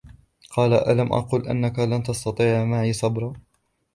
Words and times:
قال 0.49 0.73
ألم 0.73 1.13
أقل 1.13 1.47
إنك 1.47 1.79
لن 1.79 2.03
تستطيع 2.03 2.63
معي 2.65 2.93
صبرا 2.93 3.33